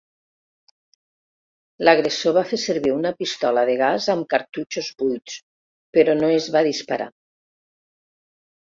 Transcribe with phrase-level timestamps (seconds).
[1.85, 5.37] L'agressor va fer servir una pistola de gas amb cartutxos buits
[5.99, 7.13] però no es va disparar.